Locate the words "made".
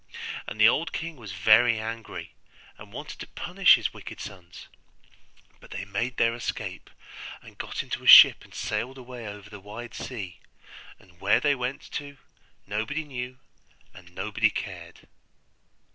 5.85-6.17